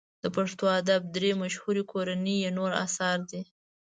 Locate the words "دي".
3.31-3.41